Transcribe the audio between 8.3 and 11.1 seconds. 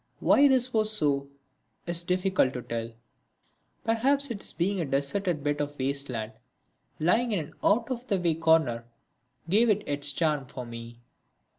corner gave it its charm for me.